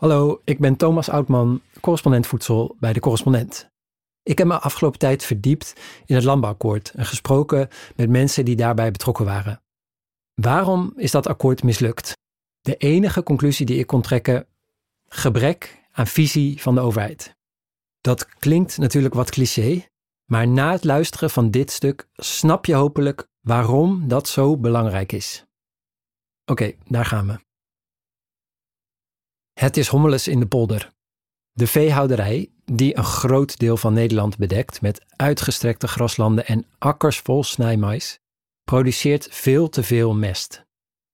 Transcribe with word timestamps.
Hallo, 0.00 0.40
ik 0.44 0.58
ben 0.58 0.76
Thomas 0.76 1.08
Oudman, 1.08 1.62
correspondent 1.80 2.26
voedsel 2.26 2.76
bij 2.78 2.92
de 2.92 3.00
Correspondent. 3.00 3.70
Ik 4.22 4.38
heb 4.38 4.46
me 4.46 4.58
afgelopen 4.58 4.98
tijd 4.98 5.24
verdiept 5.24 5.72
in 6.06 6.14
het 6.14 6.24
landbouwakkoord 6.24 6.90
en 6.94 7.06
gesproken 7.06 7.68
met 7.96 8.08
mensen 8.08 8.44
die 8.44 8.56
daarbij 8.56 8.90
betrokken 8.90 9.24
waren. 9.24 9.62
Waarom 10.34 10.92
is 10.96 11.10
dat 11.10 11.26
akkoord 11.26 11.62
mislukt? 11.62 12.12
De 12.60 12.76
enige 12.76 13.22
conclusie 13.22 13.66
die 13.66 13.78
ik 13.78 13.86
kon 13.86 14.02
trekken: 14.02 14.46
gebrek 15.06 15.86
aan 15.92 16.06
visie 16.06 16.62
van 16.62 16.74
de 16.74 16.80
overheid. 16.80 17.36
Dat 18.00 18.28
klinkt 18.28 18.78
natuurlijk 18.78 19.14
wat 19.14 19.30
cliché, 19.30 19.86
maar 20.24 20.48
na 20.48 20.72
het 20.72 20.84
luisteren 20.84 21.30
van 21.30 21.50
dit 21.50 21.70
stuk 21.70 22.08
snap 22.16 22.66
je 22.66 22.74
hopelijk 22.74 23.26
waarom 23.40 24.08
dat 24.08 24.28
zo 24.28 24.56
belangrijk 24.56 25.12
is. 25.12 25.44
Oké, 26.44 26.72
daar 26.88 27.06
gaan 27.06 27.26
we. 27.26 27.49
Het 29.60 29.76
is 29.76 29.88
hommeles 29.88 30.28
in 30.28 30.40
de 30.40 30.46
polder. 30.46 30.90
De 31.52 31.66
veehouderij, 31.66 32.50
die 32.64 32.96
een 32.96 33.04
groot 33.04 33.58
deel 33.58 33.76
van 33.76 33.92
Nederland 33.92 34.36
bedekt 34.36 34.80
met 34.80 35.04
uitgestrekte 35.16 35.88
graslanden 35.88 36.46
en 36.46 36.66
akkers 36.78 37.18
vol 37.18 37.44
snijmais, 37.44 38.18
produceert 38.64 39.28
veel 39.30 39.68
te 39.68 39.82
veel 39.82 40.14
mest. 40.14 40.64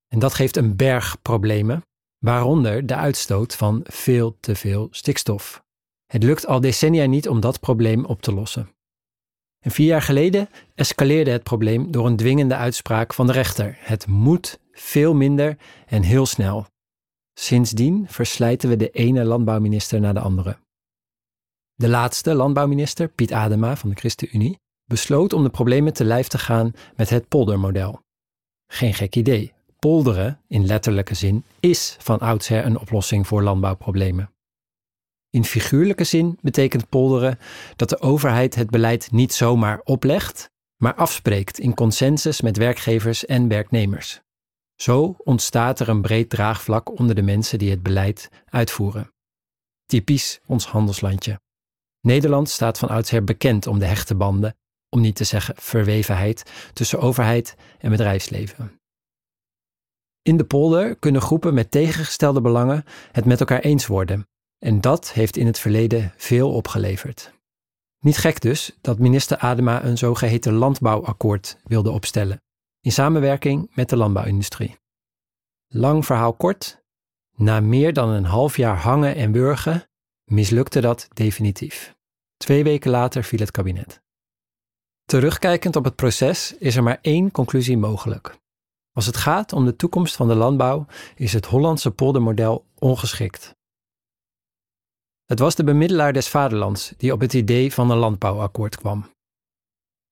En 0.09 0.19
dat 0.19 0.35
geeft 0.35 0.57
een 0.57 0.77
berg 0.77 1.23
problemen, 1.23 1.83
waaronder 2.19 2.87
de 2.87 2.95
uitstoot 2.95 3.55
van 3.55 3.81
veel 3.85 4.37
te 4.41 4.55
veel 4.55 4.89
stikstof. 4.91 5.65
Het 6.07 6.23
lukt 6.23 6.47
al 6.47 6.61
decennia 6.61 7.05
niet 7.05 7.29
om 7.29 7.41
dat 7.41 7.61
probleem 7.61 8.05
op 8.05 8.23
te 8.23 8.35
lossen. 8.35 8.71
En 9.61 9.71
vier 9.71 9.87
jaar 9.87 10.03
geleden 10.03 10.49
escaleerde 10.75 11.31
het 11.31 11.43
probleem 11.43 11.91
door 11.91 12.07
een 12.07 12.17
dwingende 12.17 12.57
uitspraak 12.57 13.15
van 13.15 13.27
de 13.27 13.33
rechter. 13.33 13.77
Het 13.79 14.07
moet 14.07 14.61
veel 14.73 15.15
minder 15.15 15.57
en 15.87 16.03
heel 16.03 16.27
snel. 16.27 16.67
Sindsdien 17.39 18.05
verslijten 18.09 18.69
we 18.69 18.77
de 18.77 18.91
ene 18.91 19.25
landbouwminister 19.25 20.01
naar 20.01 20.15
de 20.15 20.21
andere. 20.21 20.57
De 21.75 21.89
laatste 21.89 22.35
landbouwminister, 22.35 23.09
Piet 23.09 23.33
Adema 23.33 23.77
van 23.77 23.91
de 23.91 23.97
ChristenUnie, 23.97 24.59
besloot 24.85 25.33
om 25.33 25.43
de 25.43 25.51
problemen 25.51 25.93
te 25.93 26.05
lijf 26.05 26.27
te 26.27 26.39
gaan 26.39 26.73
met 26.95 27.11
het 27.11 27.29
poldermodel. 27.29 28.01
Geen 28.67 28.95
gek 28.95 29.17
idee. 29.17 29.55
Polderen, 29.79 30.41
in 30.49 30.67
letterlijke 30.67 31.15
zin, 31.15 31.45
is 31.61 31.97
van 31.99 32.19
oudsher 32.19 32.65
een 32.65 32.79
oplossing 32.79 33.27
voor 33.27 33.43
landbouwproblemen. 33.43 34.31
In 35.31 35.45
figuurlijke 35.45 36.05
zin 36.05 36.39
betekent 36.43 36.89
polderen 36.89 37.39
dat 37.77 37.89
de 37.89 38.01
overheid 38.01 38.55
het 38.55 38.71
beleid 38.71 39.13
niet 39.13 39.33
zomaar 39.33 39.81
oplegt, 39.85 40.51
maar 40.77 40.95
afspreekt 40.95 41.59
in 41.59 41.75
consensus 41.75 42.41
met 42.41 42.57
werkgevers 42.57 43.27
en 43.27 43.49
werknemers. 43.49 44.21
Zo 44.77 45.15
ontstaat 45.19 45.81
er 45.81 45.89
een 45.89 46.03
breed 46.03 46.31
draagvlak 46.31 46.99
onder 46.99 47.15
de 47.15 47.23
mensen 47.23 47.59
die 47.59 47.71
het 47.71 47.83
beleid 47.83 48.31
uitvoeren. 48.45 49.13
Typisch 49.87 50.41
ons 50.47 50.67
handelslandje. 50.67 51.41
Nederland 52.01 52.49
staat 52.49 52.79
van 52.79 52.89
oudsher 52.89 53.25
bekend 53.25 53.67
om 53.67 53.79
de 53.79 53.85
hechte 53.85 54.15
banden, 54.15 54.57
om 54.89 55.01
niet 55.01 55.17
te 55.17 55.25
zeggen 55.25 55.55
verwevenheid, 55.59 56.71
tussen 56.73 57.01
overheid 57.01 57.55
en 57.79 57.91
bedrijfsleven. 57.91 58.81
In 60.23 60.37
de 60.37 60.45
polder 60.45 60.97
kunnen 60.97 61.21
groepen 61.21 61.55
met 61.55 61.71
tegengestelde 61.71 62.41
belangen 62.41 62.85
het 63.13 63.25
met 63.25 63.41
elkaar 63.41 63.61
eens 63.61 63.87
worden, 63.87 64.29
en 64.59 64.81
dat 64.81 65.13
heeft 65.13 65.37
in 65.37 65.47
het 65.47 65.59
verleden 65.59 66.13
veel 66.17 66.53
opgeleverd. 66.53 67.35
Niet 67.99 68.17
gek 68.17 68.41
dus 68.41 68.77
dat 68.81 68.99
minister 68.99 69.39
Adema 69.39 69.85
een 69.85 69.99
zogeheten 69.99 70.53
landbouwakkoord 70.53 71.59
wilde 71.65 71.91
opstellen 71.91 72.41
in 72.87 72.93
samenwerking 72.93 73.71
met 73.75 73.89
de 73.89 73.97
landbouwindustrie. 73.97 74.79
Lang 75.67 76.07
verhaal 76.07 76.35
kort, 76.35 76.85
na 77.37 77.61
meer 77.61 77.93
dan 77.93 78.09
een 78.09 78.25
half 78.25 78.57
jaar 78.57 78.77
hangen 78.77 79.15
en 79.15 79.33
burgen 79.33 79.89
mislukte 80.25 80.81
dat 80.81 81.09
definitief. 81.13 81.97
Twee 82.37 82.65
weken 82.65 82.91
later 82.91 83.25
viel 83.25 83.39
het 83.39 83.51
kabinet. 83.51 84.03
Terugkijkend 85.05 85.77
op 85.77 85.85
het 85.85 85.97
proces 85.97 86.57
is 86.59 86.77
er 86.77 86.83
maar 86.83 86.99
één 87.01 87.31
conclusie 87.31 87.77
mogelijk. 87.77 88.39
Als 88.93 89.07
het 89.07 89.17
gaat 89.17 89.53
om 89.53 89.65
de 89.65 89.77
toekomst 89.77 90.17
van 90.17 90.29
de 90.29 90.35
landbouw, 90.35 90.87
is 91.15 91.33
het 91.33 91.47
Hollandse 91.47 91.91
poldermodel 91.91 92.67
ongeschikt. 92.79 93.57
Het 95.25 95.39
was 95.39 95.55
de 95.55 95.65
bemiddelaar 95.65 96.13
des 96.13 96.29
vaderlands 96.29 96.95
die 96.97 97.13
op 97.13 97.21
het 97.21 97.35
idee 97.35 97.73
van 97.73 97.91
een 97.91 97.99
landbouwakkoord 97.99 98.77
kwam. 98.77 99.16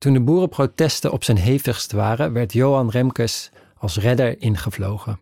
Toen 0.04 0.12
de 0.12 0.20
boerenprotesten 0.20 1.12
op 1.12 1.24
zijn 1.24 1.36
hevigst 1.36 1.92
waren, 1.92 2.32
werd 2.32 2.52
Johan 2.52 2.90
Remkes 2.90 3.50
als 3.76 3.96
redder 3.96 4.40
ingevlogen. 4.40 5.18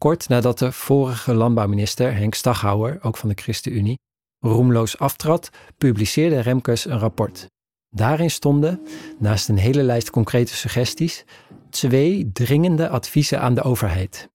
Kort 0.00 0.28
nadat 0.28 0.58
de 0.58 0.72
vorige 0.72 1.34
landbouwminister 1.34 2.14
Henk 2.14 2.34
Staghouwer, 2.34 2.98
ook 3.02 3.16
van 3.16 3.28
de 3.28 3.34
ChristenUnie, 3.34 3.98
roemloos 4.38 4.98
aftrad, 4.98 5.50
publiceerde 5.78 6.40
Remkes 6.40 6.84
een 6.84 6.98
rapport. 6.98 7.46
Daarin 7.88 8.30
stonden, 8.30 8.86
naast 9.18 9.48
een 9.48 9.58
hele 9.58 9.82
lijst 9.82 10.10
concrete 10.10 10.54
suggesties, 10.54 11.24
twee 11.70 12.32
dringende 12.32 12.88
adviezen 12.88 13.40
aan 13.40 13.54
de 13.54 13.62
overheid. 13.62 14.28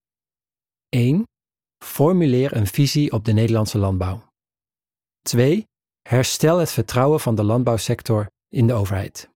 1. 0.88 1.22
Formuleer 1.84 2.56
een 2.56 2.66
visie 2.66 3.12
op 3.12 3.24
de 3.24 3.32
Nederlandse 3.32 3.78
landbouw. 3.78 4.22
2. 5.22 5.66
Herstel 6.08 6.58
het 6.58 6.70
vertrouwen 6.70 7.20
van 7.20 7.34
de 7.34 7.44
landbouwsector 7.44 8.26
in 8.48 8.66
de 8.66 8.72
overheid. 8.72 9.32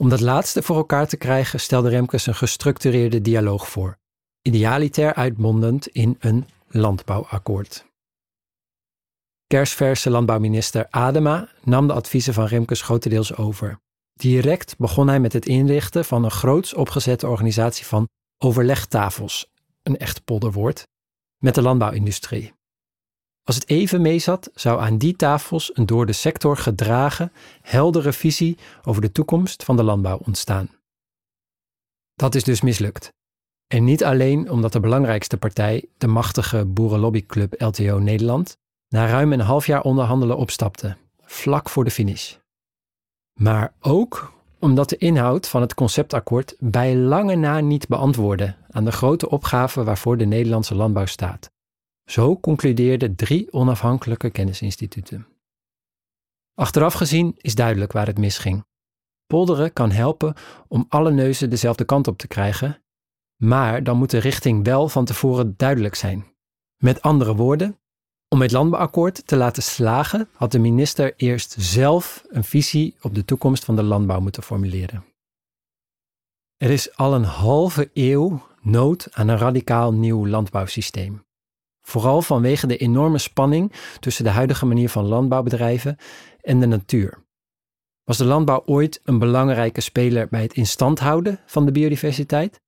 Om 0.00 0.08
dat 0.08 0.20
laatste 0.20 0.62
voor 0.62 0.76
elkaar 0.76 1.08
te 1.08 1.16
krijgen 1.16 1.60
stelde 1.60 1.88
Remkes 1.88 2.26
een 2.26 2.34
gestructureerde 2.34 3.20
dialoog 3.20 3.68
voor, 3.68 3.98
idealiter 4.42 5.14
uitmondend 5.14 5.86
in 5.86 6.16
een 6.18 6.46
landbouwakkoord. 6.68 7.86
Kersverse 9.46 10.10
landbouwminister 10.10 10.86
Adema 10.90 11.48
nam 11.62 11.86
de 11.86 11.92
adviezen 11.92 12.34
van 12.34 12.46
Remkes 12.46 12.82
grotendeels 12.82 13.36
over. 13.36 13.80
Direct 14.12 14.76
begon 14.76 15.08
hij 15.08 15.20
met 15.20 15.32
het 15.32 15.46
inrichten 15.46 16.04
van 16.04 16.24
een 16.24 16.30
groots 16.30 16.74
opgezette 16.74 17.26
organisatie 17.26 17.86
van 17.86 18.08
overlegtafels, 18.38 19.50
een 19.82 19.96
echt 19.96 20.24
polderwoord, 20.24 20.86
met 21.38 21.54
de 21.54 21.62
landbouwindustrie. 21.62 22.52
Als 23.48 23.56
het 23.56 23.68
even 23.68 24.02
meezat, 24.02 24.50
zou 24.54 24.80
aan 24.80 24.98
die 24.98 25.16
tafels 25.16 25.70
een 25.74 25.86
door 25.86 26.06
de 26.06 26.12
sector 26.12 26.56
gedragen, 26.56 27.32
heldere 27.62 28.12
visie 28.12 28.58
over 28.84 29.02
de 29.02 29.12
toekomst 29.12 29.64
van 29.64 29.76
de 29.76 29.82
landbouw 29.82 30.20
ontstaan. 30.26 30.70
Dat 32.14 32.34
is 32.34 32.44
dus 32.44 32.60
mislukt. 32.60 33.12
En 33.66 33.84
niet 33.84 34.04
alleen 34.04 34.50
omdat 34.50 34.72
de 34.72 34.80
belangrijkste 34.80 35.36
partij, 35.36 35.84
de 35.98 36.06
machtige 36.06 36.64
boerenlobbyclub 36.64 37.60
LTO 37.60 37.98
Nederland, 37.98 38.56
na 38.88 39.06
ruim 39.06 39.32
een 39.32 39.40
half 39.40 39.66
jaar 39.66 39.82
onderhandelen 39.82 40.36
opstapte, 40.36 40.96
vlak 41.22 41.68
voor 41.68 41.84
de 41.84 41.90
finish. 41.90 42.34
Maar 43.40 43.72
ook 43.80 44.32
omdat 44.58 44.88
de 44.88 44.96
inhoud 44.96 45.48
van 45.48 45.60
het 45.60 45.74
conceptakkoord 45.74 46.54
bij 46.58 46.96
lange 46.96 47.34
na 47.34 47.60
niet 47.60 47.88
beantwoordde 47.88 48.54
aan 48.70 48.84
de 48.84 48.92
grote 48.92 49.28
opgave 49.30 49.84
waarvoor 49.84 50.16
de 50.16 50.26
Nederlandse 50.26 50.74
landbouw 50.74 51.06
staat. 51.06 51.50
Zo 52.08 52.38
concludeerden 52.40 53.14
drie 53.14 53.52
onafhankelijke 53.52 54.30
kennisinstituten. 54.30 55.26
Achteraf 56.54 56.94
gezien 56.94 57.34
is 57.36 57.54
duidelijk 57.54 57.92
waar 57.92 58.06
het 58.06 58.18
misging. 58.18 58.64
Polderen 59.26 59.72
kan 59.72 59.90
helpen 59.90 60.34
om 60.68 60.86
alle 60.88 61.10
neuzen 61.10 61.50
dezelfde 61.50 61.84
kant 61.84 62.08
op 62.08 62.18
te 62.18 62.26
krijgen, 62.26 62.82
maar 63.36 63.82
dan 63.84 63.96
moet 63.96 64.10
de 64.10 64.18
richting 64.18 64.64
wel 64.64 64.88
van 64.88 65.04
tevoren 65.04 65.54
duidelijk 65.56 65.94
zijn. 65.94 66.26
Met 66.76 67.02
andere 67.02 67.34
woorden, 67.34 67.78
om 68.28 68.42
het 68.42 68.52
landbouwakkoord 68.52 69.26
te 69.26 69.36
laten 69.36 69.62
slagen, 69.62 70.28
had 70.32 70.52
de 70.52 70.58
minister 70.58 71.14
eerst 71.16 71.56
zelf 71.58 72.24
een 72.28 72.44
visie 72.44 72.96
op 73.00 73.14
de 73.14 73.24
toekomst 73.24 73.64
van 73.64 73.76
de 73.76 73.82
landbouw 73.82 74.20
moeten 74.20 74.42
formuleren. 74.42 75.04
Er 76.56 76.70
is 76.70 76.96
al 76.96 77.14
een 77.14 77.24
halve 77.24 77.90
eeuw 77.94 78.46
nood 78.60 79.08
aan 79.12 79.28
een 79.28 79.38
radicaal 79.38 79.92
nieuw 79.92 80.26
landbouwsysteem. 80.26 81.26
Vooral 81.88 82.22
vanwege 82.22 82.66
de 82.66 82.76
enorme 82.76 83.18
spanning 83.18 83.72
tussen 84.00 84.24
de 84.24 84.30
huidige 84.30 84.66
manier 84.66 84.88
van 84.88 85.04
landbouwbedrijven 85.04 85.96
en 86.40 86.60
de 86.60 86.66
natuur. 86.66 87.24
Was 88.04 88.16
de 88.16 88.24
landbouw 88.24 88.62
ooit 88.64 89.00
een 89.04 89.18
belangrijke 89.18 89.80
speler 89.80 90.28
bij 90.28 90.42
het 90.42 90.54
instand 90.54 90.98
houden 90.98 91.40
van 91.46 91.66
de 91.66 91.72
biodiversiteit? 91.72 92.60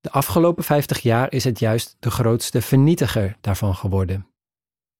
De 0.00 0.10
afgelopen 0.10 0.64
50 0.64 1.00
jaar 1.00 1.32
is 1.32 1.44
het 1.44 1.58
juist 1.58 1.96
de 1.98 2.10
grootste 2.10 2.62
vernietiger 2.62 3.36
daarvan 3.40 3.74
geworden. 3.74 4.26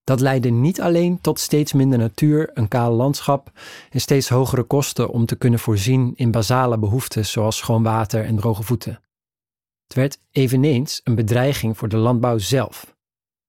Dat 0.04 0.20
leidde 0.20 0.50
niet 0.50 0.80
alleen 0.80 1.20
tot 1.20 1.40
steeds 1.40 1.72
minder 1.72 1.98
natuur, 1.98 2.50
een 2.52 2.68
kaal 2.68 2.92
landschap 2.92 3.50
en 3.90 4.00
steeds 4.00 4.28
hogere 4.28 4.62
kosten 4.62 5.08
om 5.08 5.26
te 5.26 5.36
kunnen 5.36 5.58
voorzien 5.58 6.12
in 6.16 6.30
basale 6.30 6.78
behoeften 6.78 7.26
zoals 7.26 7.56
schoon 7.56 7.82
water 7.82 8.24
en 8.24 8.36
droge 8.36 8.62
voeten. 8.62 9.00
Het 9.86 9.94
werd 9.94 10.18
eveneens 10.30 11.00
een 11.04 11.14
bedreiging 11.14 11.78
voor 11.78 11.88
de 11.88 11.96
landbouw 11.96 12.38
zelf, 12.38 12.93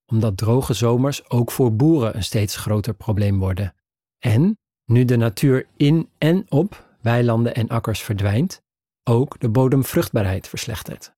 omdat 0.05 0.37
droge 0.37 0.73
zomers 0.73 1.29
ook 1.29 1.51
voor 1.51 1.75
boeren 1.75 2.15
een 2.15 2.23
steeds 2.23 2.55
groter 2.55 2.93
probleem 2.93 3.39
worden. 3.39 3.75
En 4.19 4.57
nu 4.85 5.05
de 5.05 5.17
natuur 5.17 5.67
in 5.77 6.09
en 6.17 6.45
op 6.49 6.97
weilanden 7.01 7.55
en 7.55 7.67
akkers 7.67 8.01
verdwijnt, 8.01 8.61
ook 9.03 9.39
de 9.39 9.49
bodemvruchtbaarheid 9.49 10.47
verslechtert. 10.47 11.13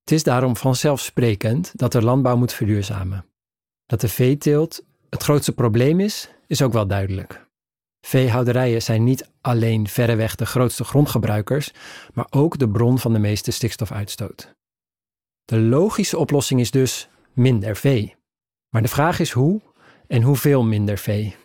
Het 0.00 0.12
is 0.12 0.22
daarom 0.22 0.56
vanzelfsprekend 0.56 1.72
dat 1.74 1.92
de 1.92 2.02
landbouw 2.02 2.36
moet 2.36 2.52
verduurzamen. 2.52 3.24
Dat 3.86 4.00
de 4.00 4.08
veeteelt 4.08 4.84
het 5.10 5.22
grootste 5.22 5.52
probleem 5.52 6.00
is, 6.00 6.28
is 6.46 6.62
ook 6.62 6.72
wel 6.72 6.86
duidelijk. 6.86 7.46
Veehouderijen 8.06 8.82
zijn 8.82 9.04
niet 9.04 9.30
alleen 9.40 9.88
verreweg 9.88 10.34
de 10.34 10.46
grootste 10.46 10.84
grondgebruikers, 10.84 11.72
maar 12.14 12.26
ook 12.30 12.58
de 12.58 12.68
bron 12.68 12.98
van 12.98 13.12
de 13.12 13.18
meeste 13.18 13.50
stikstofuitstoot. 13.50 14.54
De 15.44 15.58
logische 15.58 16.18
oplossing 16.18 16.60
is 16.60 16.70
dus 16.70 17.08
minder 17.34 17.76
vee. 17.76 18.16
Maar 18.68 18.82
de 18.82 18.88
vraag 18.88 19.20
is 19.20 19.30
hoe 19.30 19.60
en 20.06 20.22
hoeveel 20.22 20.62
minder 20.62 20.98
vee. 20.98 21.36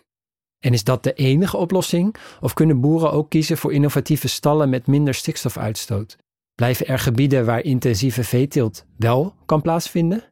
En 0.58 0.72
is 0.72 0.84
dat 0.84 1.02
de 1.02 1.12
enige 1.12 1.56
oplossing 1.56 2.14
of 2.40 2.54
kunnen 2.54 2.80
boeren 2.80 3.12
ook 3.12 3.30
kiezen 3.30 3.58
voor 3.58 3.72
innovatieve 3.72 4.28
stallen 4.28 4.68
met 4.68 4.86
minder 4.86 5.14
stikstofuitstoot? 5.14 6.16
Blijven 6.54 6.86
er 6.86 6.98
gebieden 6.98 7.46
waar 7.46 7.62
intensieve 7.64 8.24
veeteelt 8.24 8.84
wel 8.96 9.34
kan 9.46 9.62
plaatsvinden? 9.62 10.24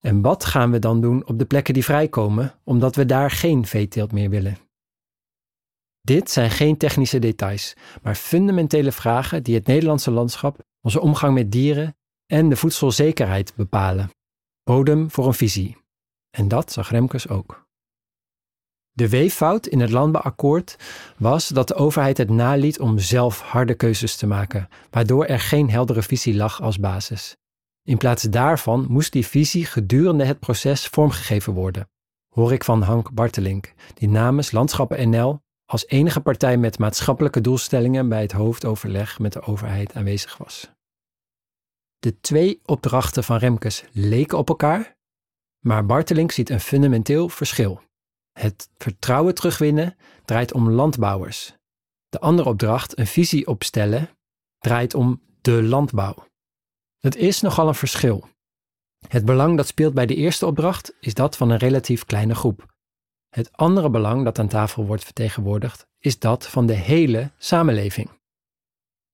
En 0.00 0.20
wat 0.20 0.44
gaan 0.44 0.70
we 0.70 0.78
dan 0.78 1.00
doen 1.00 1.26
op 1.26 1.38
de 1.38 1.44
plekken 1.44 1.74
die 1.74 1.84
vrijkomen, 1.84 2.54
omdat 2.64 2.96
we 2.96 3.06
daar 3.06 3.30
geen 3.30 3.66
veeteelt 3.66 4.12
meer 4.12 4.30
willen? 4.30 4.58
Dit 6.00 6.30
zijn 6.30 6.50
geen 6.50 6.76
technische 6.76 7.18
details, 7.18 7.74
maar 8.02 8.14
fundamentele 8.14 8.92
vragen 8.92 9.42
die 9.42 9.54
het 9.54 9.66
Nederlandse 9.66 10.10
landschap, 10.10 10.58
onze 10.80 11.00
omgang 11.00 11.34
met 11.34 11.52
dieren 11.52 11.96
en 12.26 12.48
de 12.48 12.56
voedselzekerheid 12.56 13.52
bepalen. 13.56 14.10
Bodem 14.62 15.10
voor 15.10 15.26
een 15.26 15.34
visie. 15.34 15.76
En 16.30 16.48
dat 16.48 16.72
zag 16.72 16.90
Remkes 16.90 17.28
ook. 17.28 17.68
De 18.92 19.08
weeffout 19.08 19.66
in 19.66 19.80
het 19.80 19.90
landbouwakkoord 19.90 20.76
was 21.16 21.48
dat 21.48 21.68
de 21.68 21.74
overheid 21.74 22.16
het 22.16 22.30
naliet 22.30 22.80
om 22.80 22.98
zelf 22.98 23.40
harde 23.40 23.74
keuzes 23.74 24.16
te 24.16 24.26
maken, 24.26 24.68
waardoor 24.90 25.24
er 25.24 25.40
geen 25.40 25.70
heldere 25.70 26.02
visie 26.02 26.34
lag 26.34 26.62
als 26.62 26.78
basis. 26.78 27.36
In 27.82 27.96
plaats 27.96 28.22
daarvan 28.22 28.86
moest 28.88 29.12
die 29.12 29.26
visie 29.26 29.64
gedurende 29.64 30.24
het 30.24 30.38
proces 30.38 30.86
vormgegeven 30.86 31.52
worden, 31.52 31.88
hoor 32.28 32.52
ik 32.52 32.64
van 32.64 32.82
Hank 32.82 33.12
Bartelink, 33.12 33.74
die 33.94 34.08
namens 34.08 34.50
Landschappen 34.50 35.10
NL 35.10 35.40
als 35.64 35.86
enige 35.86 36.20
partij 36.20 36.56
met 36.56 36.78
maatschappelijke 36.78 37.40
doelstellingen 37.40 38.08
bij 38.08 38.22
het 38.22 38.32
hoofdoverleg 38.32 39.18
met 39.18 39.32
de 39.32 39.42
overheid 39.42 39.94
aanwezig 39.94 40.36
was. 40.36 40.70
De 42.00 42.20
twee 42.20 42.60
opdrachten 42.64 43.24
van 43.24 43.36
Remkes 43.36 43.84
leken 43.92 44.38
op 44.38 44.48
elkaar, 44.48 44.96
maar 45.58 45.86
Bartelink 45.86 46.32
ziet 46.32 46.50
een 46.50 46.60
fundamenteel 46.60 47.28
verschil. 47.28 47.82
Het 48.32 48.70
vertrouwen 48.78 49.34
terugwinnen 49.34 49.96
draait 50.24 50.52
om 50.52 50.70
landbouwers. 50.70 51.54
De 52.08 52.20
andere 52.20 52.48
opdracht, 52.48 52.98
een 52.98 53.06
visie 53.06 53.46
opstellen, 53.46 54.10
draait 54.58 54.94
om 54.94 55.22
de 55.40 55.62
landbouw. 55.62 56.26
Het 56.98 57.16
is 57.16 57.40
nogal 57.40 57.68
een 57.68 57.74
verschil. 57.74 58.28
Het 59.08 59.24
belang 59.24 59.56
dat 59.56 59.66
speelt 59.66 59.94
bij 59.94 60.06
de 60.06 60.14
eerste 60.14 60.46
opdracht 60.46 60.94
is 61.00 61.14
dat 61.14 61.36
van 61.36 61.50
een 61.50 61.58
relatief 61.58 62.04
kleine 62.04 62.34
groep. 62.34 62.74
Het 63.28 63.52
andere 63.52 63.90
belang 63.90 64.24
dat 64.24 64.38
aan 64.38 64.48
tafel 64.48 64.86
wordt 64.86 65.04
vertegenwoordigd 65.04 65.86
is 65.98 66.18
dat 66.18 66.46
van 66.46 66.66
de 66.66 66.74
hele 66.74 67.30
samenleving. 67.38 68.19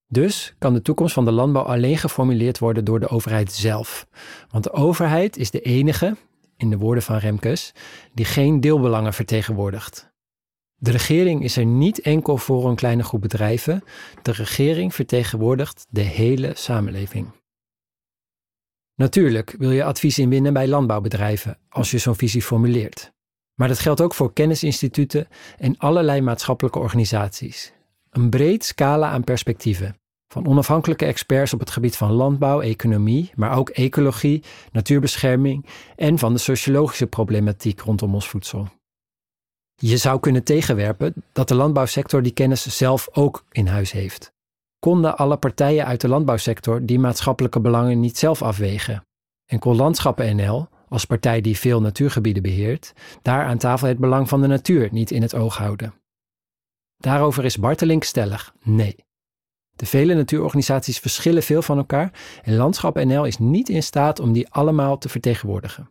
Dus 0.07 0.55
kan 0.57 0.73
de 0.73 0.81
toekomst 0.81 1.13
van 1.13 1.25
de 1.25 1.31
landbouw 1.31 1.63
alleen 1.63 1.97
geformuleerd 1.97 2.59
worden 2.59 2.85
door 2.85 2.99
de 2.99 3.07
overheid 3.07 3.51
zelf. 3.51 4.07
Want 4.49 4.63
de 4.63 4.71
overheid 4.71 5.37
is 5.37 5.51
de 5.51 5.61
enige, 5.61 6.15
in 6.57 6.69
de 6.69 6.77
woorden 6.77 7.03
van 7.03 7.17
Remkes, 7.17 7.73
die 8.13 8.25
geen 8.25 8.61
deelbelangen 8.61 9.13
vertegenwoordigt. 9.13 10.09
De 10.75 10.91
regering 10.91 11.43
is 11.43 11.57
er 11.57 11.65
niet 11.65 11.99
enkel 11.99 12.37
voor 12.37 12.69
een 12.69 12.75
kleine 12.75 13.03
groep 13.03 13.21
bedrijven, 13.21 13.83
de 14.21 14.31
regering 14.31 14.93
vertegenwoordigt 14.93 15.85
de 15.89 16.01
hele 16.01 16.51
samenleving. 16.55 17.31
Natuurlijk 18.95 19.55
wil 19.57 19.71
je 19.71 19.83
advies 19.83 20.19
inwinnen 20.19 20.53
bij 20.53 20.67
landbouwbedrijven 20.67 21.57
als 21.69 21.91
je 21.91 21.97
zo'n 21.97 22.15
visie 22.15 22.41
formuleert. 22.41 23.11
Maar 23.53 23.67
dat 23.67 23.79
geldt 23.79 24.01
ook 24.01 24.13
voor 24.13 24.33
kennisinstituten 24.33 25.27
en 25.57 25.77
allerlei 25.77 26.21
maatschappelijke 26.21 26.79
organisaties. 26.79 27.73
Een 28.17 28.29
breed 28.29 28.65
scala 28.65 29.09
aan 29.09 29.23
perspectieven. 29.23 29.95
Van 30.27 30.47
onafhankelijke 30.47 31.05
experts 31.05 31.53
op 31.53 31.59
het 31.59 31.69
gebied 31.69 31.95
van 31.95 32.11
landbouw, 32.11 32.61
economie, 32.61 33.31
maar 33.35 33.57
ook 33.57 33.69
ecologie, 33.69 34.43
natuurbescherming 34.71 35.65
en 35.95 36.17
van 36.17 36.33
de 36.33 36.39
sociologische 36.39 37.07
problematiek 37.07 37.79
rondom 37.81 38.13
ons 38.13 38.29
voedsel. 38.29 38.67
Je 39.75 39.97
zou 39.97 40.19
kunnen 40.19 40.43
tegenwerpen 40.43 41.13
dat 41.31 41.47
de 41.47 41.55
landbouwsector 41.55 42.21
die 42.21 42.31
kennis 42.31 42.77
zelf 42.77 43.07
ook 43.11 43.45
in 43.51 43.67
huis 43.67 43.91
heeft. 43.91 44.33
Konden 44.79 45.17
alle 45.17 45.37
partijen 45.37 45.85
uit 45.85 46.01
de 46.01 46.07
landbouwsector 46.07 46.85
die 46.85 46.99
maatschappelijke 46.99 47.59
belangen 47.59 47.99
niet 47.99 48.17
zelf 48.17 48.41
afwegen? 48.41 49.03
En 49.45 49.59
kon 49.59 49.75
Landschappen 49.75 50.35
NL, 50.35 50.67
als 50.89 51.05
partij 51.05 51.41
die 51.41 51.57
veel 51.57 51.81
natuurgebieden 51.81 52.43
beheert, 52.43 52.93
daar 53.21 53.45
aan 53.45 53.57
tafel 53.57 53.87
het 53.87 53.97
belang 53.97 54.29
van 54.29 54.41
de 54.41 54.47
natuur 54.47 54.89
niet 54.91 55.11
in 55.11 55.21
het 55.21 55.35
oog 55.35 55.57
houden? 55.57 55.93
Daarover 56.97 57.45
is 57.45 57.57
Bartelink 57.57 58.03
stellig 58.03 58.53
nee. 58.63 58.95
De 59.75 59.85
vele 59.85 60.13
natuurorganisaties 60.13 60.99
verschillen 60.99 61.43
veel 61.43 61.61
van 61.61 61.77
elkaar 61.77 62.11
en 62.43 62.55
Landschap 62.55 62.95
NL 62.95 63.25
is 63.25 63.37
niet 63.37 63.69
in 63.69 63.83
staat 63.83 64.19
om 64.19 64.33
die 64.33 64.49
allemaal 64.49 64.97
te 64.97 65.09
vertegenwoordigen. 65.09 65.89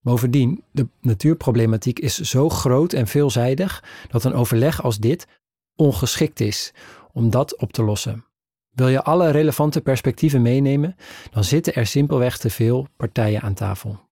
Bovendien, 0.00 0.64
de 0.70 0.88
natuurproblematiek 1.00 1.98
is 1.98 2.20
zo 2.20 2.48
groot 2.48 2.92
en 2.92 3.06
veelzijdig 3.06 3.84
dat 4.08 4.24
een 4.24 4.34
overleg 4.34 4.82
als 4.82 4.98
dit 4.98 5.26
ongeschikt 5.76 6.40
is 6.40 6.72
om 7.12 7.30
dat 7.30 7.56
op 7.56 7.72
te 7.72 7.82
lossen. 7.82 8.24
Wil 8.70 8.88
je 8.88 9.02
alle 9.02 9.30
relevante 9.30 9.80
perspectieven 9.80 10.42
meenemen, 10.42 10.96
dan 11.30 11.44
zitten 11.44 11.74
er 11.74 11.86
simpelweg 11.86 12.38
te 12.38 12.50
veel 12.50 12.86
partijen 12.96 13.40
aan 13.40 13.54
tafel. 13.54 14.09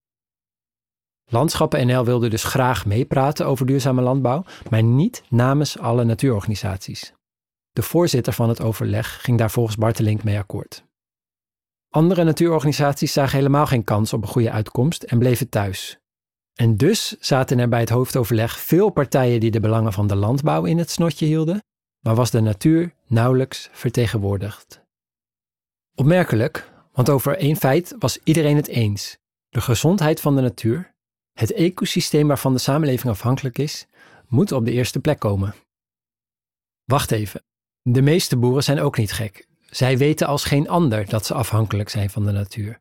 Landschappen 1.28 1.86
NL 1.86 2.04
wilde 2.04 2.28
dus 2.28 2.44
graag 2.44 2.86
meepraten 2.86 3.46
over 3.46 3.66
duurzame 3.66 4.02
landbouw, 4.02 4.44
maar 4.70 4.82
niet 4.82 5.22
namens 5.28 5.78
alle 5.78 6.04
natuurorganisaties. 6.04 7.12
De 7.72 7.82
voorzitter 7.82 8.32
van 8.32 8.48
het 8.48 8.60
overleg 8.60 9.22
ging 9.22 9.38
daar 9.38 9.50
volgens 9.50 9.76
Bartelink 9.76 10.24
mee 10.24 10.38
akkoord. 10.38 10.84
Andere 11.90 12.24
natuurorganisaties 12.24 13.12
zagen 13.12 13.36
helemaal 13.36 13.66
geen 13.66 13.84
kans 13.84 14.12
op 14.12 14.22
een 14.22 14.28
goede 14.28 14.50
uitkomst 14.50 15.02
en 15.02 15.18
bleven 15.18 15.48
thuis. 15.48 15.98
En 16.54 16.76
dus 16.76 17.16
zaten 17.20 17.58
er 17.58 17.68
bij 17.68 17.80
het 17.80 17.88
hoofdoverleg 17.88 18.58
veel 18.58 18.90
partijen 18.90 19.40
die 19.40 19.50
de 19.50 19.60
belangen 19.60 19.92
van 19.92 20.06
de 20.06 20.16
landbouw 20.16 20.64
in 20.64 20.78
het 20.78 20.90
snotje 20.90 21.26
hielden, 21.26 21.62
maar 22.00 22.14
was 22.14 22.30
de 22.30 22.40
natuur 22.40 22.94
nauwelijks 23.06 23.68
vertegenwoordigd. 23.72 24.80
Opmerkelijk, 25.94 26.72
want 26.92 27.10
over 27.10 27.36
één 27.36 27.56
feit 27.56 27.94
was 27.98 28.18
iedereen 28.24 28.56
het 28.56 28.68
eens. 28.68 29.18
De 29.48 29.60
gezondheid 29.60 30.20
van 30.20 30.36
de 30.36 30.42
natuur, 30.42 30.94
het 31.38 31.52
ecosysteem 31.52 32.28
waarvan 32.28 32.52
de 32.52 32.58
samenleving 32.58 33.12
afhankelijk 33.12 33.58
is, 33.58 33.86
moet 34.28 34.52
op 34.52 34.64
de 34.64 34.72
eerste 34.72 35.00
plek 35.00 35.18
komen. 35.18 35.54
Wacht 36.84 37.10
even, 37.10 37.42
de 37.82 38.02
meeste 38.02 38.36
boeren 38.36 38.62
zijn 38.62 38.80
ook 38.80 38.96
niet 38.96 39.12
gek. 39.12 39.46
Zij 39.70 39.98
weten 39.98 40.26
als 40.26 40.44
geen 40.44 40.68
ander 40.68 41.08
dat 41.08 41.26
ze 41.26 41.34
afhankelijk 41.34 41.88
zijn 41.88 42.10
van 42.10 42.24
de 42.24 42.32
natuur. 42.32 42.80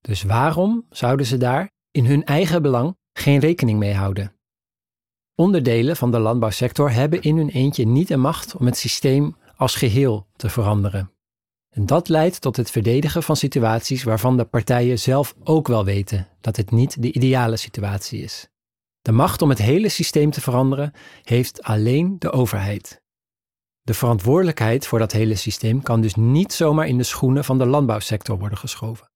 Dus 0.00 0.22
waarom 0.22 0.86
zouden 0.90 1.26
ze 1.26 1.36
daar, 1.36 1.70
in 1.90 2.06
hun 2.06 2.24
eigen 2.24 2.62
belang, 2.62 2.96
geen 3.12 3.38
rekening 3.38 3.78
mee 3.78 3.94
houden? 3.94 4.32
Onderdelen 5.34 5.96
van 5.96 6.10
de 6.10 6.18
landbouwsector 6.18 6.90
hebben 6.90 7.22
in 7.22 7.36
hun 7.36 7.50
eentje 7.50 7.86
niet 7.86 8.08
de 8.08 8.16
macht 8.16 8.56
om 8.56 8.66
het 8.66 8.76
systeem 8.76 9.36
als 9.56 9.74
geheel 9.74 10.26
te 10.36 10.48
veranderen. 10.48 11.12
En 11.68 11.86
dat 11.86 12.08
leidt 12.08 12.40
tot 12.40 12.56
het 12.56 12.70
verdedigen 12.70 13.22
van 13.22 13.36
situaties 13.36 14.02
waarvan 14.02 14.36
de 14.36 14.44
partijen 14.44 14.98
zelf 14.98 15.34
ook 15.44 15.68
wel 15.68 15.84
weten 15.84 16.28
dat 16.40 16.56
het 16.56 16.70
niet 16.70 17.02
de 17.02 17.12
ideale 17.12 17.56
situatie 17.56 18.22
is. 18.22 18.48
De 19.00 19.12
macht 19.12 19.42
om 19.42 19.48
het 19.48 19.58
hele 19.58 19.88
systeem 19.88 20.30
te 20.30 20.40
veranderen 20.40 20.92
heeft 21.22 21.62
alleen 21.62 22.16
de 22.18 22.32
overheid. 22.32 23.02
De 23.82 23.94
verantwoordelijkheid 23.94 24.86
voor 24.86 24.98
dat 24.98 25.12
hele 25.12 25.34
systeem 25.34 25.82
kan 25.82 26.00
dus 26.00 26.14
niet 26.14 26.52
zomaar 26.52 26.86
in 26.86 26.98
de 26.98 27.04
schoenen 27.04 27.44
van 27.44 27.58
de 27.58 27.66
landbouwsector 27.66 28.38
worden 28.38 28.58
geschoven. 28.58 29.10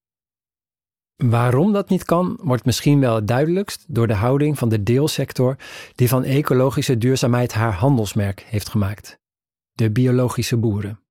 Waarom 1.16 1.73
dat 1.73 1.88
niet 1.88 2.04
kan, 2.04 2.38
wordt 2.42 2.64
misschien 2.64 3.00
wel 3.00 3.14
het 3.14 3.28
duidelijkst 3.28 3.85
door 3.88 4.06
de 4.06 4.14
houding 4.14 4.59
van 4.59 4.68
de 4.68 4.82
deelsector 4.82 5.56
die 5.94 6.09
van 6.09 6.25
ecologische 6.25 6.99
duurzaamheid 6.99 7.52
haar 7.52 7.73
handelsmerk 7.73 8.40
heeft 8.40 8.68
gemaakt: 8.68 9.18
de 9.73 9.90
biologische 9.90 10.56
boeren. 10.56 11.01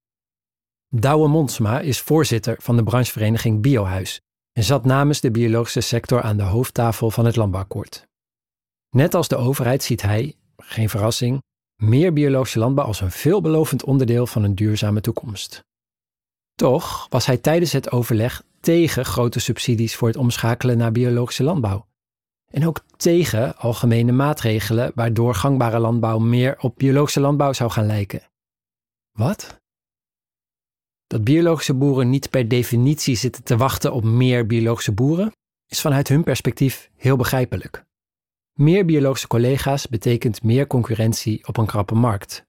Douwe 0.95 1.27
Monsma 1.27 1.79
is 1.79 1.99
voorzitter 1.99 2.55
van 2.59 2.75
de 2.75 2.83
branchevereniging 2.83 3.61
Biohuis 3.61 4.21
en 4.51 4.63
zat 4.63 4.85
namens 4.85 5.19
de 5.19 5.31
biologische 5.31 5.81
sector 5.81 6.21
aan 6.21 6.37
de 6.37 6.43
hoofdtafel 6.43 7.11
van 7.11 7.25
het 7.25 7.35
landbouwakkoord. 7.35 8.07
Net 8.89 9.13
als 9.13 9.27
de 9.27 9.35
overheid 9.35 9.83
ziet 9.83 10.01
hij, 10.01 10.35
geen 10.57 10.89
verrassing, 10.89 11.41
meer 11.75 12.13
biologische 12.13 12.59
landbouw 12.59 12.85
als 12.85 13.01
een 13.01 13.11
veelbelovend 13.11 13.83
onderdeel 13.83 14.27
van 14.27 14.43
een 14.43 14.55
duurzame 14.55 15.01
toekomst. 15.01 15.63
Toch 16.55 17.07
was 17.09 17.25
hij 17.25 17.37
tijdens 17.37 17.71
het 17.71 17.91
overleg 17.91 18.43
tegen 18.59 19.05
grote 19.05 19.39
subsidies 19.39 19.95
voor 19.95 20.07
het 20.07 20.17
omschakelen 20.17 20.77
naar 20.77 20.91
biologische 20.91 21.43
landbouw. 21.43 21.87
En 22.47 22.67
ook 22.67 22.83
tegen 22.97 23.57
algemene 23.57 24.11
maatregelen 24.11 24.91
waardoor 24.95 25.35
gangbare 25.35 25.79
landbouw 25.79 26.19
meer 26.19 26.59
op 26.59 26.75
biologische 26.75 27.19
landbouw 27.19 27.53
zou 27.53 27.71
gaan 27.71 27.85
lijken. 27.85 28.29
Wat? 29.11 29.60
Dat 31.11 31.23
biologische 31.23 31.73
boeren 31.73 32.09
niet 32.09 32.29
per 32.29 32.47
definitie 32.47 33.15
zitten 33.15 33.43
te 33.43 33.57
wachten 33.57 33.93
op 33.93 34.03
meer 34.03 34.45
biologische 34.45 34.91
boeren? 34.91 35.31
is 35.67 35.81
vanuit 35.81 36.07
hun 36.07 36.23
perspectief 36.23 36.89
heel 36.95 37.15
begrijpelijk. 37.15 37.85
Meer 38.53 38.85
biologische 38.85 39.27
collega's 39.27 39.87
betekent 39.87 40.43
meer 40.43 40.67
concurrentie 40.67 41.47
op 41.47 41.57
een 41.57 41.65
krappe 41.65 41.95
markt. 41.95 42.45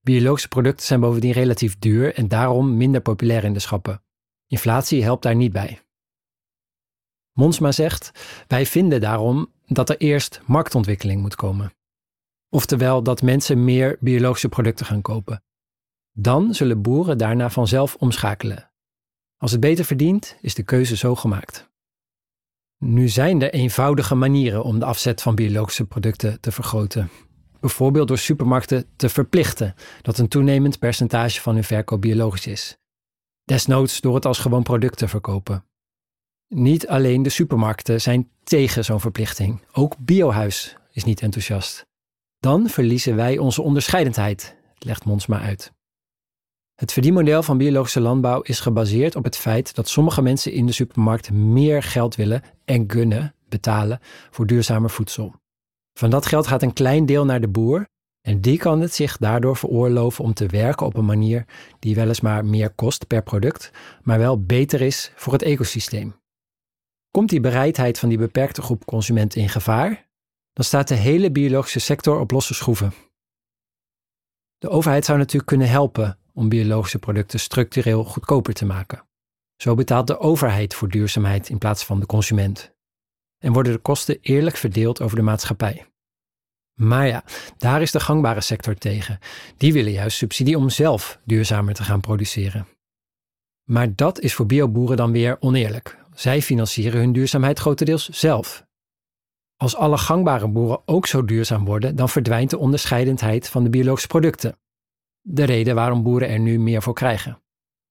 Biologische 0.00 0.48
producten 0.48 0.86
zijn 0.86 1.00
bovendien 1.00 1.32
relatief 1.32 1.78
duur 1.78 2.14
en 2.14 2.28
daarom 2.28 2.76
minder 2.76 3.00
populair 3.00 3.44
in 3.44 3.52
de 3.52 3.58
schappen. 3.58 4.02
Inflatie 4.46 5.02
helpt 5.02 5.22
daar 5.22 5.36
niet 5.36 5.52
bij. 5.52 5.80
Monsma 7.32 7.72
zegt: 7.72 8.10
Wij 8.46 8.66
vinden 8.66 9.00
daarom 9.00 9.52
dat 9.66 9.90
er 9.90 9.96
eerst 9.96 10.40
marktontwikkeling 10.46 11.20
moet 11.20 11.34
komen. 11.34 11.72
Oftewel 12.48 13.02
dat 13.02 13.22
mensen 13.22 13.64
meer 13.64 13.96
biologische 14.00 14.48
producten 14.48 14.86
gaan 14.86 15.02
kopen. 15.02 15.42
Dan 16.12 16.54
zullen 16.54 16.82
boeren 16.82 17.18
daarna 17.18 17.50
vanzelf 17.50 17.94
omschakelen. 17.94 18.70
Als 19.36 19.50
het 19.50 19.60
beter 19.60 19.84
verdient, 19.84 20.36
is 20.40 20.54
de 20.54 20.62
keuze 20.62 20.96
zo 20.96 21.14
gemaakt. 21.14 21.68
Nu 22.78 23.08
zijn 23.08 23.42
er 23.42 23.52
eenvoudige 23.52 24.14
manieren 24.14 24.62
om 24.62 24.78
de 24.78 24.84
afzet 24.84 25.22
van 25.22 25.34
biologische 25.34 25.84
producten 25.84 26.40
te 26.40 26.52
vergroten. 26.52 27.10
Bijvoorbeeld 27.60 28.08
door 28.08 28.18
supermarkten 28.18 28.86
te 28.96 29.08
verplichten 29.08 29.74
dat 30.02 30.18
een 30.18 30.28
toenemend 30.28 30.78
percentage 30.78 31.40
van 31.40 31.54
hun 31.54 31.64
verkoop 31.64 32.00
biologisch 32.00 32.46
is. 32.46 32.78
Desnoods 33.44 34.00
door 34.00 34.14
het 34.14 34.26
als 34.26 34.38
gewoon 34.38 34.62
product 34.62 34.98
te 34.98 35.08
verkopen. 35.08 35.64
Niet 36.48 36.88
alleen 36.88 37.22
de 37.22 37.28
supermarkten 37.28 38.00
zijn 38.00 38.30
tegen 38.44 38.84
zo'n 38.84 39.00
verplichting. 39.00 39.62
Ook 39.72 39.98
Biohuis 39.98 40.76
is 40.92 41.04
niet 41.04 41.20
enthousiast. 41.20 41.86
Dan 42.38 42.68
verliezen 42.68 43.16
wij 43.16 43.38
onze 43.38 43.62
onderscheidendheid, 43.62 44.56
legt 44.78 45.04
Monsma 45.04 45.40
uit. 45.40 45.72
Het 46.80 46.92
verdienmodel 46.92 47.42
van 47.42 47.58
biologische 47.58 48.00
landbouw 48.00 48.40
is 48.40 48.60
gebaseerd 48.60 49.16
op 49.16 49.24
het 49.24 49.36
feit 49.36 49.74
dat 49.74 49.88
sommige 49.88 50.22
mensen 50.22 50.52
in 50.52 50.66
de 50.66 50.72
supermarkt 50.72 51.32
meer 51.32 51.82
geld 51.82 52.14
willen 52.14 52.42
en 52.64 52.86
kunnen 52.86 53.34
betalen 53.48 54.00
voor 54.30 54.46
duurzamer 54.46 54.90
voedsel. 54.90 55.34
Van 55.98 56.10
dat 56.10 56.26
geld 56.26 56.46
gaat 56.46 56.62
een 56.62 56.72
klein 56.72 57.06
deel 57.06 57.24
naar 57.24 57.40
de 57.40 57.48
boer 57.48 57.88
en 58.20 58.40
die 58.40 58.58
kan 58.58 58.80
het 58.80 58.94
zich 58.94 59.16
daardoor 59.16 59.56
veroorloven 59.56 60.24
om 60.24 60.34
te 60.34 60.46
werken 60.46 60.86
op 60.86 60.96
een 60.96 61.04
manier 61.04 61.44
die 61.78 61.94
weliswaar 61.94 62.44
meer 62.44 62.70
kost 62.70 63.06
per 63.06 63.22
product, 63.22 63.70
maar 64.02 64.18
wel 64.18 64.42
beter 64.42 64.80
is 64.80 65.12
voor 65.14 65.32
het 65.32 65.42
ecosysteem. 65.42 66.14
Komt 67.10 67.28
die 67.28 67.40
bereidheid 67.40 67.98
van 67.98 68.08
die 68.08 68.18
beperkte 68.18 68.62
groep 68.62 68.84
consumenten 68.84 69.40
in 69.40 69.48
gevaar, 69.48 70.08
dan 70.52 70.64
staat 70.64 70.88
de 70.88 70.94
hele 70.94 71.30
biologische 71.30 71.80
sector 71.80 72.20
op 72.20 72.30
losse 72.30 72.54
schroeven. 72.54 72.92
De 74.58 74.68
overheid 74.68 75.04
zou 75.04 75.18
natuurlijk 75.18 75.46
kunnen 75.46 75.68
helpen 75.68 76.19
om 76.34 76.48
biologische 76.48 76.98
producten 76.98 77.40
structureel 77.40 78.04
goedkoper 78.04 78.54
te 78.54 78.64
maken. 78.64 79.08
Zo 79.56 79.74
betaalt 79.74 80.06
de 80.06 80.18
overheid 80.18 80.74
voor 80.74 80.88
duurzaamheid 80.88 81.48
in 81.48 81.58
plaats 81.58 81.84
van 81.84 82.00
de 82.00 82.06
consument. 82.06 82.72
En 83.38 83.52
worden 83.52 83.72
de 83.72 83.78
kosten 83.78 84.18
eerlijk 84.20 84.56
verdeeld 84.56 85.00
over 85.00 85.16
de 85.16 85.22
maatschappij. 85.22 85.86
Maar 86.74 87.06
ja, 87.06 87.24
daar 87.58 87.82
is 87.82 87.90
de 87.90 88.00
gangbare 88.00 88.40
sector 88.40 88.74
tegen. 88.74 89.18
Die 89.56 89.72
willen 89.72 89.92
juist 89.92 90.16
subsidie 90.16 90.56
om 90.56 90.68
zelf 90.68 91.20
duurzamer 91.24 91.74
te 91.74 91.82
gaan 91.82 92.00
produceren. 92.00 92.66
Maar 93.64 93.94
dat 93.94 94.20
is 94.20 94.34
voor 94.34 94.46
bioboeren 94.46 94.96
dan 94.96 95.12
weer 95.12 95.36
oneerlijk. 95.40 95.98
Zij 96.14 96.42
financieren 96.42 97.00
hun 97.00 97.12
duurzaamheid 97.12 97.58
grotendeels 97.58 98.08
zelf. 98.08 98.66
Als 99.56 99.76
alle 99.76 99.98
gangbare 99.98 100.48
boeren 100.48 100.82
ook 100.84 101.06
zo 101.06 101.24
duurzaam 101.24 101.64
worden, 101.64 101.96
dan 101.96 102.08
verdwijnt 102.08 102.50
de 102.50 102.58
onderscheidendheid 102.58 103.48
van 103.48 103.64
de 103.64 103.70
biologische 103.70 104.08
producten 104.08 104.58
de 105.20 105.44
reden 105.44 105.74
waarom 105.74 106.02
boeren 106.02 106.28
er 106.28 106.38
nu 106.38 106.58
meer 106.58 106.82
voor 106.82 106.94
krijgen. 106.94 107.42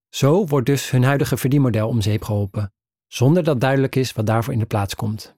Zo 0.09 0.45
wordt 0.45 0.65
dus 0.65 0.89
hun 0.91 1.03
huidige 1.03 1.38
verdienmodel 1.38 1.88
om 1.88 2.01
zeep 2.01 2.24
geholpen, 2.24 2.74
zonder 3.07 3.43
dat 3.43 3.62
duidelijk 3.62 3.95
is 3.95 4.13
wat 4.13 4.25
daarvoor 4.25 4.53
in 4.53 4.59
de 4.59 4.65
plaats 4.65 4.95
komt. 4.95 5.38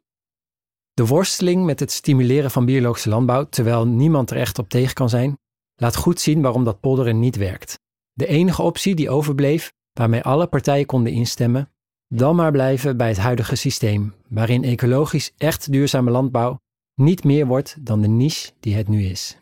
De 0.93 1.05
worsteling 1.05 1.65
met 1.65 1.79
het 1.79 1.91
stimuleren 1.91 2.51
van 2.51 2.65
biologische 2.65 3.09
landbouw, 3.09 3.45
terwijl 3.49 3.87
niemand 3.87 4.31
er 4.31 4.37
echt 4.37 4.59
op 4.59 4.69
tegen 4.69 4.93
kan 4.93 5.09
zijn, 5.09 5.39
laat 5.75 5.95
goed 5.95 6.19
zien 6.19 6.41
waarom 6.41 6.63
dat 6.63 6.79
polderen 6.79 7.19
niet 7.19 7.35
werkt. 7.35 7.79
De 8.13 8.27
enige 8.27 8.61
optie 8.61 8.95
die 8.95 9.09
overbleef, 9.09 9.73
waarmee 9.93 10.21
alle 10.21 10.47
partijen 10.47 10.85
konden 10.85 11.13
instemmen, 11.13 11.71
dan 12.07 12.35
maar 12.35 12.51
blijven 12.51 12.97
bij 12.97 13.07
het 13.07 13.17
huidige 13.17 13.55
systeem, 13.55 14.13
waarin 14.27 14.63
ecologisch 14.63 15.33
echt 15.37 15.71
duurzame 15.71 16.11
landbouw 16.11 16.59
niet 16.95 17.23
meer 17.23 17.45
wordt 17.47 17.85
dan 17.85 18.01
de 18.01 18.07
niche 18.07 18.51
die 18.59 18.75
het 18.75 18.87
nu 18.87 19.03
is. 19.03 19.37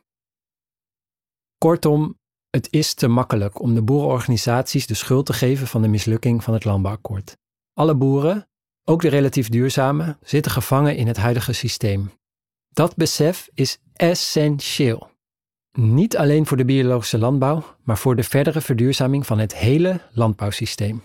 Kortom, 1.57 2.18
het 2.49 2.67
is 2.71 2.93
te 2.93 3.07
makkelijk 3.07 3.61
om 3.61 3.73
de 3.73 3.81
boerenorganisaties 3.81 4.87
de 4.87 4.93
schuld 4.93 5.25
te 5.25 5.33
geven 5.33 5.67
van 5.67 5.81
de 5.81 5.87
mislukking 5.87 6.43
van 6.43 6.53
het 6.53 6.65
landbouwakkoord. 6.65 7.37
Alle 7.73 7.95
boeren, 7.95 8.49
ook 8.83 9.01
de 9.01 9.07
relatief 9.07 9.49
duurzame, 9.49 10.17
zitten 10.21 10.51
gevangen 10.51 10.95
in 10.95 11.07
het 11.07 11.17
huidige 11.17 11.53
systeem. 11.53 12.11
Dat 12.69 12.95
besef 12.95 13.49
is 13.53 13.79
essentieel. 13.93 15.09
Niet 15.71 16.17
alleen 16.17 16.45
voor 16.45 16.57
de 16.57 16.65
biologische 16.65 17.17
landbouw, 17.17 17.63
maar 17.83 17.97
voor 17.97 18.15
de 18.15 18.23
verdere 18.23 18.61
verduurzaming 18.61 19.25
van 19.25 19.39
het 19.39 19.55
hele 19.55 20.01
landbouwsysteem. 20.11 21.03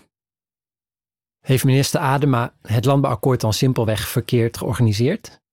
Heeft 1.39 1.63
minister 1.63 1.99
Adema 1.99 2.53
het 2.61 2.85
landbouwakkoord 2.85 3.41
dan 3.41 3.53
simpelweg 3.53 4.07
verkeerd 4.07 4.57
georganiseerd? 4.57 5.43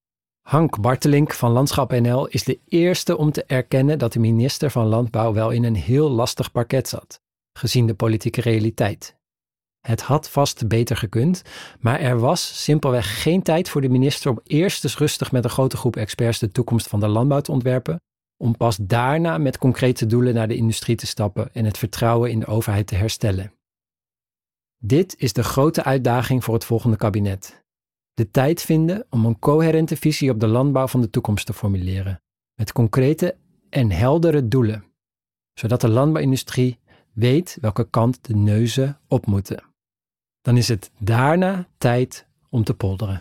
Hank 0.43 0.81
Bartelink 0.81 1.33
van 1.33 1.51
Landschap 1.51 1.91
NL 1.91 2.27
is 2.27 2.45
de 2.45 2.61
eerste 2.69 3.17
om 3.17 3.33
te 3.33 3.45
erkennen 3.45 3.99
dat 3.99 4.13
de 4.13 4.19
minister 4.19 4.71
van 4.71 4.87
Landbouw 4.87 5.33
wel 5.33 5.51
in 5.51 5.65
een 5.65 5.77
heel 5.77 6.11
lastig 6.11 6.53
parket 6.53 6.89
zat, 6.89 7.21
gezien 7.53 7.87
de 7.87 7.95
politieke 7.95 8.41
realiteit. 8.41 9.17
Het 9.81 10.03
had 10.03 10.29
vast 10.29 10.69
beter 10.69 10.97
gekund, 10.97 11.43
maar 11.81 12.01
er 12.01 12.19
was 12.19 12.63
simpelweg 12.63 13.23
geen 13.23 13.43
tijd 13.43 13.69
voor 13.69 13.81
de 13.81 13.89
minister 13.89 14.31
om 14.31 14.41
eerst 14.45 14.85
eens 14.85 14.99
rustig 14.99 15.33
met 15.33 15.45
een 15.45 15.51
grote 15.51 15.77
groep 15.77 15.97
experts 15.97 16.39
de 16.39 16.51
toekomst 16.51 16.89
van 16.89 17.01
de 17.01 17.09
landbouw 17.09 17.41
te 17.41 17.53
ontwerpen, 17.53 18.01
om 18.37 18.57
pas 18.57 18.77
daarna 18.77 19.39
met 19.39 19.59
concrete 19.59 20.07
doelen 20.07 20.35
naar 20.35 20.49
de 20.49 20.57
industrie 20.57 20.97
te 20.97 21.07
stappen 21.07 21.55
en 21.55 21.65
het 21.65 21.79
vertrouwen 21.79 22.31
in 22.31 22.41
de 22.41 22.47
overheid 22.47 22.87
te 22.87 22.95
herstellen. 22.95 23.53
Dit 24.79 25.15
is 25.19 25.33
de 25.33 25.45
grote 25.45 25.85
uitdaging 25.85 26.45
voor 26.45 26.55
het 26.55 26.65
volgende 26.65 26.97
kabinet 26.97 27.62
de 28.15 28.31
tijd 28.31 28.63
vinden 28.63 29.07
om 29.11 29.27
een 29.27 29.39
coherente 29.39 29.97
visie 29.97 30.31
op 30.31 30.41
de 30.41 30.47
landbouw 30.47 30.87
van 30.87 31.01
de 31.01 31.11
toekomst 31.11 31.47
te 31.47 31.53
formuleren, 31.53 32.23
met 32.55 32.73
concrete 32.73 33.37
en 33.69 33.91
heldere 33.91 34.49
doelen, 34.49 34.85
zodat 35.55 35.81
de 35.81 35.89
landbouwindustrie 35.89 36.79
weet 37.13 37.59
welke 37.61 37.87
kant 37.91 38.25
de 38.25 38.35
neuzen 38.35 39.01
op 39.09 39.27
moeten. 39.27 39.65
Dan 40.41 40.57
is 40.57 40.69
het 40.69 40.91
daarna 40.99 41.67
tijd 41.79 42.27
om 42.49 42.65
te 42.65 42.75
polderen. 42.75 43.21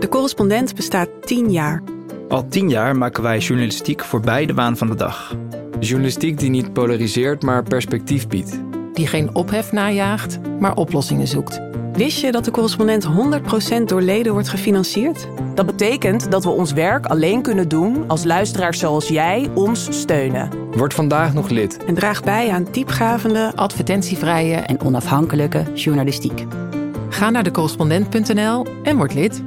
De 0.00 0.06
correspondent 0.08 0.74
bestaat 0.74 1.26
tien 1.26 1.52
jaar. 1.52 1.82
Al 2.28 2.48
tien 2.48 2.68
jaar 2.68 2.96
maken 2.96 3.22
wij 3.22 3.38
journalistiek 3.38 4.04
voorbij 4.04 4.46
de 4.46 4.54
waan 4.54 4.76
van 4.76 4.86
de 4.86 4.94
dag. 4.94 5.36
Journalistiek 5.80 6.38
die 6.38 6.50
niet 6.50 6.72
polariseert, 6.72 7.42
maar 7.42 7.62
perspectief 7.62 8.28
biedt 8.28 8.67
die 8.98 9.06
geen 9.06 9.34
ophef 9.34 9.72
najaagt, 9.72 10.38
maar 10.60 10.76
oplossingen 10.76 11.26
zoekt. 11.26 11.60
Wist 11.92 12.20
je 12.20 12.32
dat 12.32 12.44
de 12.44 12.50
correspondent 12.50 13.06
100% 13.80 13.82
door 13.84 14.02
leden 14.02 14.32
wordt 14.32 14.48
gefinancierd? 14.48 15.28
Dat 15.54 15.66
betekent 15.66 16.30
dat 16.30 16.44
we 16.44 16.50
ons 16.50 16.72
werk 16.72 17.06
alleen 17.06 17.42
kunnen 17.42 17.68
doen 17.68 18.04
als 18.08 18.24
luisteraars 18.24 18.78
zoals 18.78 19.08
jij 19.08 19.50
ons 19.54 20.00
steunen. 20.00 20.50
Word 20.70 20.94
vandaag 20.94 21.34
nog 21.34 21.48
lid. 21.48 21.84
En 21.84 21.94
draag 21.94 22.22
bij 22.22 22.50
aan 22.50 22.66
diepgravende, 22.70 23.52
advertentievrije 23.54 24.56
en 24.56 24.80
onafhankelijke 24.80 25.72
journalistiek. 25.74 26.44
Ga 27.08 27.30
naar 27.30 27.42
decorrespondent.nl 27.42 28.66
en 28.82 28.96
word 28.96 29.14
lid. 29.14 29.42